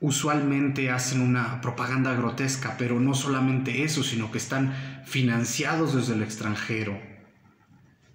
usualmente 0.00 0.90
hacen 0.90 1.20
una 1.20 1.60
propaganda 1.60 2.14
grotesca, 2.14 2.76
pero 2.78 3.00
no 3.00 3.14
solamente 3.14 3.82
eso, 3.82 4.02
sino 4.02 4.30
que 4.30 4.38
están 4.38 4.74
financiados 5.04 5.94
desde 5.94 6.14
el 6.14 6.22
extranjero, 6.22 7.00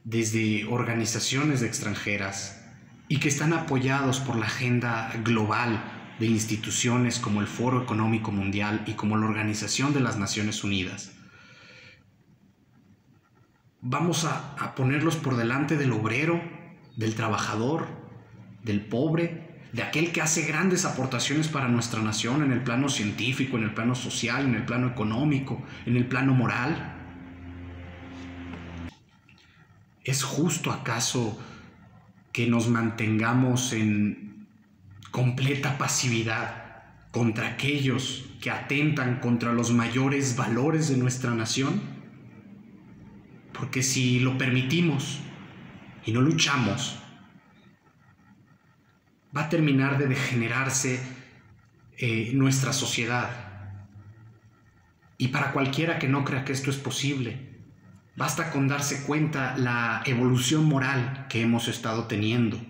desde 0.04 0.66
organizaciones 0.66 1.62
extranjeras 1.62 2.62
y 3.08 3.20
que 3.20 3.30
están 3.30 3.54
apoyados 3.54 4.20
por 4.20 4.36
la 4.36 4.46
agenda 4.46 5.12
global 5.24 5.84
de 6.20 6.26
instituciones 6.28 7.20
como 7.20 7.42
el 7.42 7.48
Foro 7.48 7.82
Económico 7.82 8.32
Mundial 8.32 8.84
y 8.86 8.94
como 8.94 9.18
la 9.18 9.26
Organización 9.26 9.94
de 9.94 10.00
las 10.00 10.18
Naciones 10.18 10.64
Unidas. 10.64 11.12
Vamos 13.82 14.24
a, 14.24 14.76
ponerlos 14.76 15.18
por 15.18 15.36
delante 15.36 15.76
del 15.76 15.92
obrero, 15.92 16.42
del 16.96 17.16
trabajador, 17.16 17.88
del 18.64 18.80
pobre, 18.80 19.60
de 19.74 19.84
aquel 19.84 20.14
que 20.14 20.22
hace 20.22 20.44
grandes 20.46 20.86
aportaciones 20.86 21.50
para 21.50 21.68
nuestra 21.68 22.02
nación 22.02 22.44
en 22.44 22.54
el 22.54 22.64
plano 22.64 22.88
científico, 22.88 23.58
en 23.58 23.64
el 23.64 23.74
plano 23.74 23.96
social, 23.96 24.46
en 24.46 24.56
el 24.56 24.64
plano 24.64 24.88
económico, 24.88 25.62
en 25.86 25.98
el 25.98 26.08
plano 26.08 26.34
moral. 26.34 27.03
¿Es 30.04 30.24
justo 30.24 30.72
acaso 30.72 31.40
que 32.34 32.48
nos 32.48 32.68
mantengamos 32.68 33.72
en 33.72 34.48
completa 35.12 35.78
pasividad 35.78 36.84
contra 37.12 37.48
aquellos 37.48 38.26
que 38.42 38.52
atentan 38.52 39.20
contra 39.20 39.54
los 39.54 39.72
mayores 39.72 40.36
valores 40.36 40.90
de 40.90 40.98
nuestra 40.98 41.32
nación? 41.34 41.82
Porque 43.54 43.82
si 43.82 44.20
lo 44.20 44.38
permitimos 44.38 45.20
y 46.06 46.12
no 46.12 46.20
luchamos, 46.20 47.00
va 49.36 49.44
a 49.44 49.50
terminar 49.50 49.98
de 49.98 50.08
degenerarse 50.08 51.00
eh, 51.98 52.32
nuestra 52.34 52.74
sociedad. 52.74 53.30
Y 55.18 55.30
para 55.30 55.54
cualquiera 55.54 55.98
que 55.98 56.10
no 56.10 56.26
crea 56.26 56.44
que 56.44 56.52
esto 56.52 56.72
es 56.72 56.78
posible, 56.78 57.53
Basta 58.16 58.52
con 58.52 58.68
darse 58.68 59.04
cuenta 59.04 59.58
la 59.58 60.04
evolución 60.06 60.66
moral 60.66 61.26
que 61.30 61.42
hemos 61.42 61.68
estado 61.68 62.06
teniendo. 62.06 62.62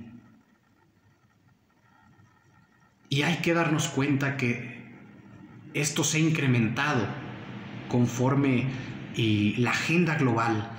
Y 3.09 3.23
hay 3.23 3.37
que 3.37 3.53
darnos 3.53 3.89
cuenta 3.89 4.37
que 4.37 4.91
esto 5.73 6.03
se 6.03 6.17
ha 6.17 6.21
incrementado 6.21 7.07
conforme 7.89 8.67
la 9.15 9.71
agenda 9.71 10.15
global 10.15 10.71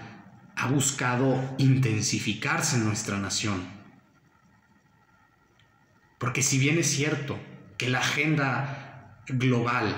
ha 0.56 0.66
buscado 0.68 1.54
intensificarse 1.58 2.76
en 2.76 2.86
nuestra 2.86 3.18
nación. 3.18 3.62
Porque 6.18 6.42
si 6.42 6.58
bien 6.58 6.78
es 6.78 6.90
cierto 6.90 7.38
que 7.76 7.90
la 7.90 7.98
agenda 7.98 9.20
global 9.26 9.94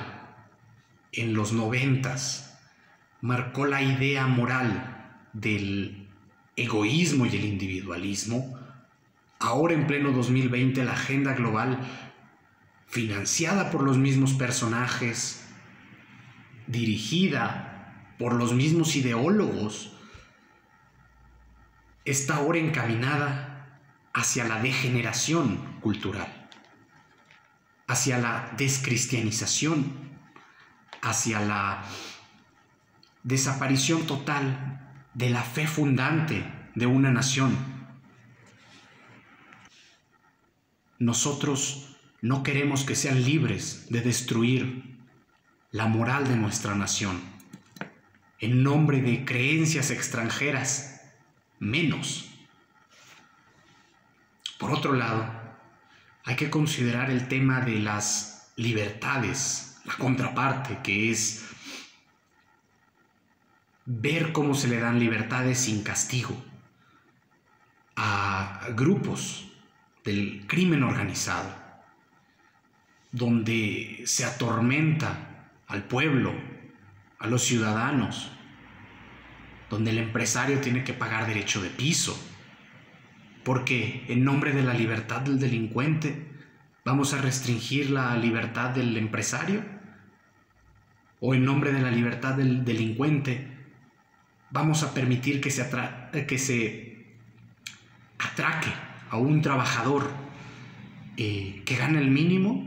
en 1.13 1.35
los 1.35 1.53
noventas 1.53 2.46
marcó 3.27 3.67
la 3.67 3.83
idea 3.83 4.29
moral 4.29 5.19
del 5.33 6.09
egoísmo 6.55 7.27
y 7.27 7.31
el 7.31 7.45
individualismo, 7.45 8.57
ahora 9.41 9.75
en 9.75 9.89
pleno 9.89 10.13
2020 10.13 10.85
la 10.85 10.93
agenda 10.93 11.35
global, 11.35 11.81
financiada 12.87 13.73
por 13.73 13.83
los 13.83 13.99
mismos 13.99 14.35
personajes, 14.35 15.45
dirigida 16.69 18.15
por 18.17 18.35
los 18.35 18.55
mismos 18.55 18.95
ideólogos, 18.95 19.93
está 22.05 22.37
ahora 22.37 22.59
encaminada 22.59 23.81
hacia 24.15 24.45
la 24.45 24.63
degeneración 24.63 25.81
cultural, 25.81 26.49
hacia 27.89 28.19
la 28.19 28.53
descristianización, 28.57 29.93
hacia 31.03 31.41
la 31.41 31.83
desaparición 33.27 34.07
total 34.07 35.03
de 35.15 35.31
la 35.31 35.43
fe 35.43 35.67
fundante 35.67 36.45
de 36.77 36.87
una 36.87 37.11
nación. 37.11 37.57
Nosotros 41.01 41.97
no 42.23 42.45
queremos 42.45 42.85
que 42.85 42.95
sean 42.95 43.25
libres 43.25 43.89
de 43.91 44.01
destruir 44.01 44.97
la 45.73 45.89
moral 45.89 46.29
de 46.29 46.37
nuestra 46.37 46.77
nación 46.77 47.21
en 48.39 48.63
nombre 48.63 49.03
de 49.03 49.25
creencias 49.25 49.91
extranjeras, 49.91 51.01
menos. 51.59 52.31
Por 54.57 54.71
otro 54.71 54.93
lado, 54.93 55.29
hay 56.25 56.37
que 56.37 56.49
considerar 56.49 57.11
el 57.11 57.27
tema 57.27 57.61
de 57.61 57.81
las 57.81 58.53
libertades, 58.55 59.79
la 59.85 59.97
contraparte, 59.97 60.79
que 60.85 61.11
es 61.11 61.56
ver 63.87 64.33
cómo 64.33 64.55
se 64.55 64.67
le 64.67 64.81
dan 64.81 64.99
libertades 64.99 65.59
sin 65.59 65.85
castigo 65.85 66.37
a 67.95 68.69
grupos 68.75 69.49
del 70.05 70.45
crimen 70.47 70.83
organizado, 70.83 71.55
donde 73.13 74.03
se 74.05 74.25
atormenta 74.25 75.51
al 75.69 75.85
pueblo, 75.85 76.35
a 77.19 77.29
los 77.29 77.43
ciudadanos, 77.43 78.31
donde 79.71 79.93
el 79.93 79.99
empresario 79.99 80.61
tiene 80.61 80.85
que 80.85 80.93
pagar 80.93 81.27
derecho 81.27 81.63
de 81.63 81.71
piso, 81.71 82.21
porque 83.45 84.05
en 84.09 84.25
nombre 84.25 84.53
de 84.53 84.63
la 84.63 84.75
libertad 84.75 85.23
del 85.23 85.39
delincuente 85.39 86.29
vamos 86.85 87.15
a 87.15 87.23
restringir 87.23 87.91
la 87.91 88.17
libertad 88.17 88.71
del 88.71 88.97
empresario, 88.97 89.65
o 91.21 91.35
en 91.35 91.45
nombre 91.45 91.73
de 91.73 91.81
la 91.81 91.91
libertad 91.91 92.35
del 92.35 92.65
delincuente 92.65 93.56
vamos 94.57 94.83
a 94.83 94.95
permitir 94.95 95.43
que 95.43 95.51
se, 95.51 95.69
que 96.27 96.39
se 96.39 97.15
atraque 98.19 98.73
a 99.11 99.19
un 99.19 99.43
trabajador 99.43 100.11
eh, 101.19 101.63
que 101.67 101.77
gana 101.77 102.01
el 102.01 102.11
mínimo? 102.11 102.65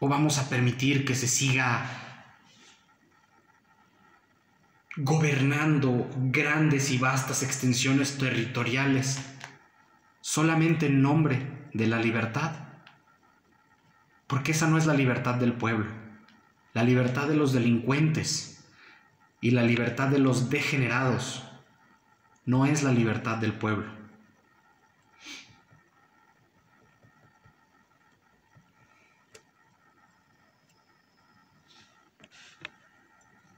¿O 0.00 0.08
vamos 0.08 0.38
a 0.38 0.48
permitir 0.48 1.04
que 1.04 1.14
se 1.14 1.28
siga 1.28 1.86
gobernando 4.96 6.10
grandes 6.16 6.90
y 6.90 6.98
vastas 6.98 7.44
extensiones 7.44 8.18
territoriales 8.18 9.20
solamente 10.20 10.86
en 10.86 11.00
nombre 11.00 11.68
de 11.72 11.86
la 11.86 11.98
libertad? 11.98 12.56
Porque 14.26 14.50
esa 14.50 14.66
no 14.66 14.78
es 14.78 14.86
la 14.86 14.94
libertad 14.94 15.36
del 15.36 15.52
pueblo 15.52 15.99
la 16.72 16.84
libertad 16.84 17.28
de 17.28 17.36
los 17.36 17.52
delincuentes 17.52 18.64
y 19.40 19.50
la 19.50 19.62
libertad 19.62 20.08
de 20.08 20.18
los 20.18 20.50
degenerados 20.50 21.42
no 22.44 22.66
es 22.66 22.82
la 22.82 22.92
libertad 22.92 23.38
del 23.38 23.52
pueblo. 23.52 24.00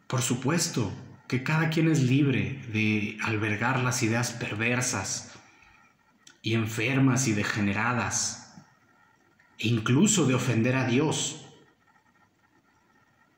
Por 0.06 0.20
supuesto 0.20 0.92
que 1.26 1.42
cada 1.42 1.70
quien 1.70 1.90
es 1.90 2.02
libre 2.02 2.62
de 2.70 3.16
albergar 3.22 3.80
las 3.80 4.02
ideas 4.02 4.32
perversas 4.32 5.32
y 6.42 6.52
enfermas 6.52 7.28
y 7.28 7.32
degeneradas, 7.32 8.54
e 9.58 9.68
incluso 9.68 10.26
de 10.26 10.34
ofender 10.34 10.76
a 10.76 10.84
Dios 10.84 11.41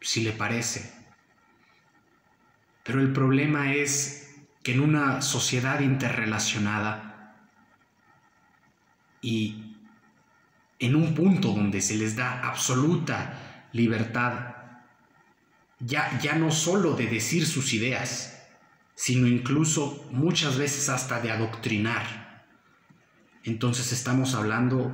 si 0.05 0.21
le 0.23 0.33
parece. 0.33 0.93
Pero 2.85 3.01
el 3.01 3.12
problema 3.12 3.73
es 3.75 4.35
que 4.62 4.73
en 4.73 4.81
una 4.81 5.23
sociedad 5.23 5.81
interrelacionada 5.81 7.38
y 9.23 9.77
en 10.79 10.95
un 10.95 11.14
punto 11.14 11.53
donde 11.53 11.81
se 11.81 11.97
les 11.97 12.17
da 12.17 12.47
absoluta 12.47 13.69
libertad, 13.73 14.57
ya, 15.81 16.19
ya 16.21 16.35
no 16.35 16.51
solo 16.51 16.95
de 16.95 17.07
decir 17.07 17.47
sus 17.47 17.73
ideas, 17.73 18.47
sino 18.95 19.27
incluso 19.27 20.07
muchas 20.11 20.59
veces 20.59 20.90
hasta 20.90 21.21
de 21.21 21.31
adoctrinar. 21.31 22.45
Entonces 23.43 23.93
estamos 23.93 24.35
hablando 24.35 24.93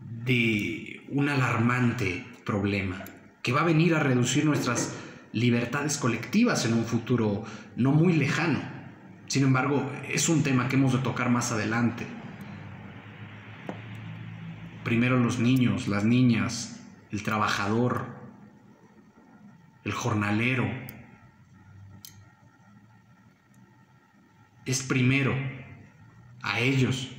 de 0.00 1.06
un 1.10 1.28
alarmante 1.28 2.26
problema 2.44 3.04
que 3.44 3.52
va 3.52 3.60
a 3.60 3.64
venir 3.64 3.94
a 3.94 4.00
reducir 4.00 4.46
nuestras 4.46 4.96
libertades 5.32 5.98
colectivas 5.98 6.64
en 6.64 6.72
un 6.72 6.86
futuro 6.86 7.44
no 7.76 7.92
muy 7.92 8.14
lejano. 8.14 8.58
Sin 9.26 9.44
embargo, 9.44 9.92
es 10.08 10.30
un 10.30 10.42
tema 10.42 10.66
que 10.66 10.76
hemos 10.76 10.94
de 10.94 11.00
tocar 11.00 11.28
más 11.28 11.52
adelante. 11.52 12.06
Primero 14.82 15.18
los 15.18 15.38
niños, 15.40 15.88
las 15.88 16.04
niñas, 16.04 16.80
el 17.10 17.22
trabajador, 17.22 18.06
el 19.84 19.92
jornalero. 19.92 20.66
Es 24.64 24.82
primero 24.82 25.34
a 26.40 26.60
ellos 26.60 27.10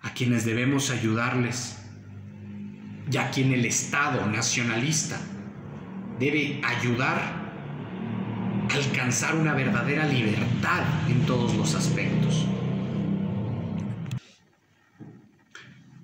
a 0.00 0.14
quienes 0.14 0.46
debemos 0.46 0.88
ayudarles, 0.88 1.78
ya 3.10 3.30
quien 3.30 3.52
el 3.52 3.66
Estado 3.66 4.26
nacionalista 4.26 5.20
debe 6.18 6.60
ayudar 6.64 7.18
a 8.70 8.74
alcanzar 8.74 9.36
una 9.36 9.54
verdadera 9.54 10.06
libertad 10.06 10.84
en 11.08 11.24
todos 11.26 11.54
los 11.54 11.74
aspectos. 11.74 12.46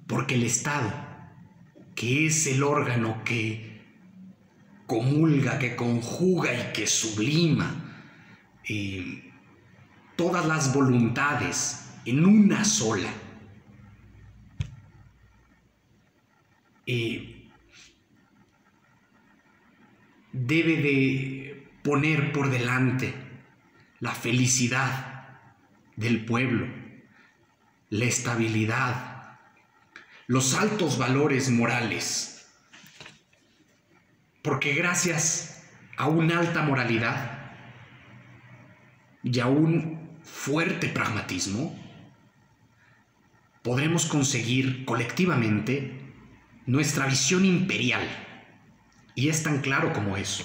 Porque 0.06 0.34
el 0.34 0.44
Estado, 0.44 0.92
que 1.94 2.26
es 2.26 2.46
el 2.46 2.62
órgano 2.62 3.22
que 3.24 3.82
comulga, 4.86 5.58
que 5.58 5.76
conjuga 5.76 6.52
y 6.52 6.72
que 6.72 6.86
sublima 6.86 7.74
eh, 8.68 9.30
todas 10.16 10.46
las 10.46 10.74
voluntades 10.74 11.90
en 12.06 12.24
una 12.24 12.64
sola, 12.64 13.10
eh, 16.86 17.37
debe 20.32 20.76
de 20.76 21.68
poner 21.82 22.32
por 22.32 22.50
delante 22.50 23.14
la 24.00 24.12
felicidad 24.12 25.38
del 25.96 26.24
pueblo, 26.24 26.66
la 27.90 28.04
estabilidad, 28.04 29.38
los 30.26 30.54
altos 30.54 30.98
valores 30.98 31.50
morales. 31.50 32.46
Porque 34.42 34.74
gracias 34.74 35.68
a 35.96 36.06
una 36.06 36.38
alta 36.38 36.62
moralidad 36.62 37.52
y 39.22 39.40
a 39.40 39.46
un 39.46 40.18
fuerte 40.22 40.88
pragmatismo, 40.88 41.76
podremos 43.62 44.06
conseguir 44.06 44.84
colectivamente 44.84 46.12
nuestra 46.66 47.06
visión 47.06 47.44
imperial. 47.44 48.27
Y 49.18 49.30
es 49.30 49.42
tan 49.42 49.62
claro 49.62 49.92
como 49.92 50.16
eso. 50.16 50.44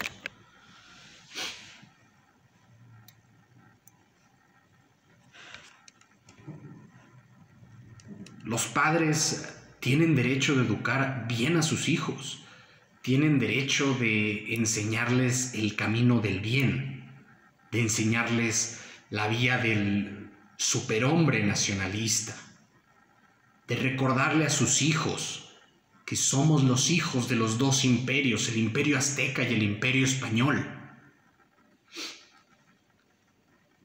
Los 8.44 8.66
padres 8.66 9.60
tienen 9.80 10.16
derecho 10.16 10.56
de 10.56 10.66
educar 10.66 11.28
bien 11.28 11.56
a 11.58 11.62
sus 11.62 11.88
hijos, 11.88 12.44
tienen 13.04 13.38
derecho 13.38 13.94
de 14.00 14.56
enseñarles 14.56 15.54
el 15.54 15.76
camino 15.76 16.20
del 16.20 16.40
bien, 16.40 17.12
de 17.72 17.82
enseñarles 17.82 18.82
la 19.12 19.28
vía 19.28 19.60
del 19.60 20.32
superhombre 20.58 21.44
nacionalista, 21.44 22.36
de 23.68 23.76
recordarle 23.76 24.48
a 24.48 24.50
sus 24.50 24.82
hijos 24.82 25.43
que 26.06 26.16
somos 26.16 26.64
los 26.64 26.90
hijos 26.90 27.30
de 27.30 27.36
los 27.36 27.58
dos 27.58 27.86
imperios, 27.86 28.50
el 28.50 28.58
imperio 28.58 28.98
azteca 28.98 29.44
y 29.44 29.54
el 29.54 29.64
imperio 29.64 30.06
español. 30.06 30.66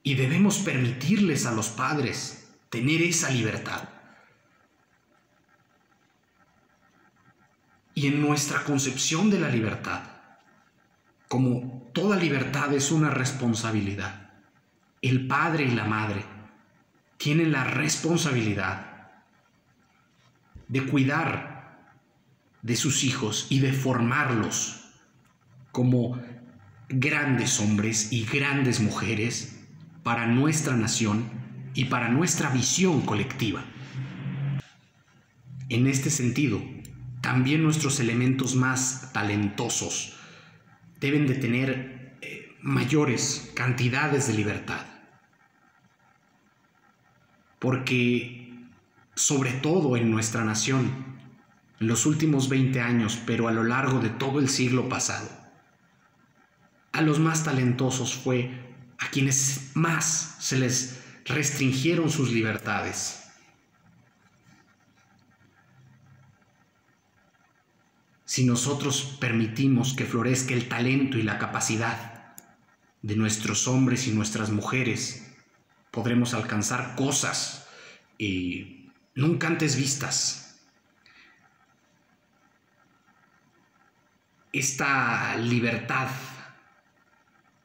Y 0.02 0.14
debemos 0.14 0.58
permitirles 0.58 1.46
a 1.46 1.52
los 1.52 1.68
padres 1.68 2.48
tener 2.70 3.02
esa 3.02 3.30
libertad. 3.30 3.88
Y 7.94 8.06
en 8.06 8.20
nuestra 8.20 8.64
concepción 8.64 9.30
de 9.30 9.40
la 9.40 9.48
libertad, 9.48 10.02
como 11.28 11.90
toda 11.92 12.16
libertad 12.16 12.72
es 12.72 12.90
una 12.90 13.10
responsabilidad, 13.10 14.30
el 15.02 15.26
padre 15.26 15.64
y 15.64 15.70
la 15.70 15.84
madre 15.84 16.24
tienen 17.16 17.52
la 17.52 17.64
responsabilidad 17.64 18.88
de 20.68 20.86
cuidar 20.86 21.57
de 22.62 22.76
sus 22.76 23.04
hijos 23.04 23.46
y 23.50 23.60
de 23.60 23.72
formarlos 23.72 24.84
como 25.72 26.20
grandes 26.88 27.60
hombres 27.60 28.12
y 28.12 28.24
grandes 28.24 28.80
mujeres 28.80 29.60
para 30.02 30.26
nuestra 30.26 30.76
nación 30.76 31.30
y 31.74 31.86
para 31.86 32.08
nuestra 32.08 32.50
visión 32.50 33.02
colectiva. 33.02 33.64
En 35.68 35.86
este 35.86 36.10
sentido, 36.10 36.62
también 37.20 37.62
nuestros 37.62 38.00
elementos 38.00 38.54
más 38.54 39.12
talentosos 39.12 40.16
deben 40.98 41.26
de 41.26 41.34
tener 41.34 42.16
eh, 42.22 42.56
mayores 42.62 43.52
cantidades 43.54 44.28
de 44.28 44.34
libertad. 44.34 44.86
Porque, 47.58 48.54
sobre 49.14 49.52
todo 49.52 49.96
en 49.96 50.10
nuestra 50.10 50.44
nación, 50.44 51.07
en 51.80 51.86
los 51.86 52.06
últimos 52.06 52.48
20 52.48 52.80
años, 52.80 53.18
pero 53.24 53.48
a 53.48 53.52
lo 53.52 53.62
largo 53.64 54.00
de 54.00 54.10
todo 54.10 54.40
el 54.40 54.48
siglo 54.48 54.88
pasado. 54.88 55.28
A 56.92 57.02
los 57.02 57.20
más 57.20 57.44
talentosos 57.44 58.14
fue 58.14 58.50
a 58.98 59.10
quienes 59.10 59.70
más 59.74 60.36
se 60.40 60.58
les 60.58 61.00
restringieron 61.24 62.10
sus 62.10 62.32
libertades. 62.32 63.24
Si 68.24 68.44
nosotros 68.44 69.16
permitimos 69.20 69.94
que 69.94 70.04
florezca 70.04 70.54
el 70.54 70.68
talento 70.68 71.16
y 71.16 71.22
la 71.22 71.38
capacidad 71.38 72.34
de 73.02 73.16
nuestros 73.16 73.68
hombres 73.68 74.06
y 74.06 74.12
nuestras 74.12 74.50
mujeres, 74.50 75.36
podremos 75.90 76.34
alcanzar 76.34 76.94
cosas 76.96 77.66
eh, 78.18 78.90
nunca 79.14 79.46
antes 79.46 79.76
vistas 79.76 80.47
esta 84.52 85.36
libertad 85.36 86.08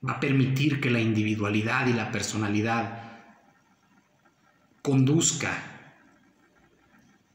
va 0.06 0.14
a 0.14 0.20
permitir 0.20 0.82
que 0.82 0.90
la 0.90 1.00
individualidad 1.00 1.88
y 1.88 1.94
la 1.94 2.12
personalidad 2.12 3.04
conduzca 4.82 5.54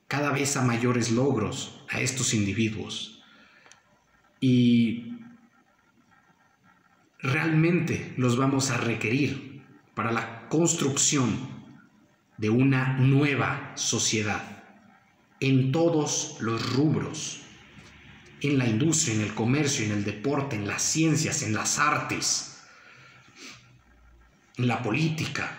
cada 0.07 0.33
vez 0.33 0.57
a 0.57 0.63
mayores 0.63 1.11
logros 1.11 1.85
a 1.91 2.01
estos 2.01 2.35
individuos. 2.35 3.23
Y 4.41 5.17
realmente 7.21 8.15
los 8.17 8.37
vamos 8.37 8.71
a 8.71 8.77
requerir 8.77 9.63
para 9.95 10.13
la 10.13 10.49
construcción 10.49 11.59
de 12.37 12.51
una 12.51 12.99
nueva 12.99 13.73
sociedad 13.75 14.43
en 15.41 15.73
todos 15.73 16.37
los 16.41 16.75
rubros 16.75 17.48
en 18.41 18.59
la 18.59 18.67
industria, 18.67 19.15
en 19.15 19.23
el 19.23 19.35
comercio, 19.35 19.85
en 19.85 19.93
el 19.93 20.05
deporte, 20.05 20.57
en 20.57 20.67
las 20.67 20.83
ciencias, 20.83 21.43
en 21.43 21.55
las 21.55 21.79
artes, 21.79 22.61
en 24.57 24.69
la 24.69 24.83
política. 24.83 25.57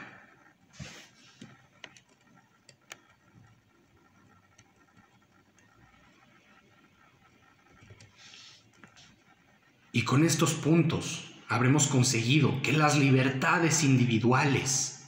Y 9.91 10.03
con 10.03 10.23
estos 10.23 10.53
puntos 10.53 11.33
habremos 11.49 11.87
conseguido 11.87 12.61
que 12.61 12.71
las 12.71 12.97
libertades 12.97 13.83
individuales, 13.83 15.07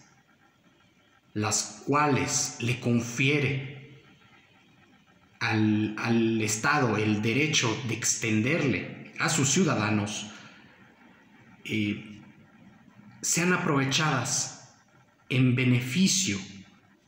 las 1.34 1.84
cuales 1.86 2.57
le 2.60 2.79
confiere 2.79 3.81
al, 5.41 6.39
Estado 6.41 6.97
el 6.97 7.21
derecho 7.21 7.75
de 7.88 7.95
extenderle 7.95 9.13
a 9.19 9.27
sus 9.27 9.49
ciudadanos 9.49 10.27
eh, 11.65 12.21
sean 13.21 13.54
aprovechadas 13.54 14.75
en 15.30 15.56
beneficio 15.56 16.38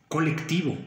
colectivo. 0.07 0.77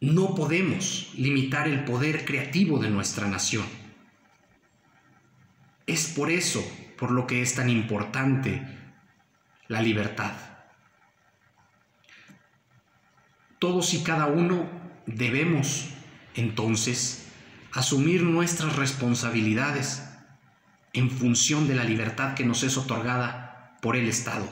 No 0.00 0.34
podemos 0.34 1.12
limitar 1.16 1.68
el 1.68 1.84
poder 1.84 2.24
creativo 2.24 2.78
de 2.78 2.90
nuestra 2.90 3.28
nación. 3.28 3.66
Es 5.86 6.08
por 6.08 6.30
eso 6.30 6.64
por 6.96 7.10
lo 7.10 7.26
que 7.26 7.42
es 7.42 7.54
tan 7.54 7.68
importante 7.68 8.62
la 9.68 9.82
libertad. 9.82 10.49
Todos 13.60 13.92
y 13.92 14.02
cada 14.02 14.26
uno 14.26 14.66
debemos, 15.04 15.90
entonces, 16.34 17.26
asumir 17.72 18.22
nuestras 18.22 18.74
responsabilidades 18.76 20.02
en 20.94 21.10
función 21.10 21.68
de 21.68 21.74
la 21.74 21.84
libertad 21.84 22.32
que 22.32 22.46
nos 22.46 22.62
es 22.62 22.78
otorgada 22.78 23.76
por 23.82 23.96
el 23.96 24.08
Estado. 24.08 24.48